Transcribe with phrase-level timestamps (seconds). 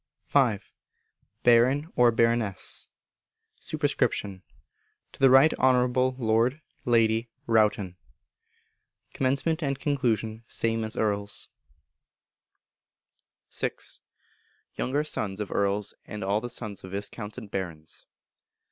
[0.27, 0.57] v.
[1.43, 2.87] Baron or Baroness.
[3.59, 3.81] Sup.
[3.81, 4.29] To
[5.19, 7.97] the Right Honourable Lord (Lady) Rowton.
[9.13, 9.61] Comm.
[9.61, 10.43] and Con.
[10.47, 11.49] same as Earl's.
[13.51, 13.69] vi.
[14.79, 18.07] _Younger Sons of Earls, and all the Sons of Viscounts and Barons.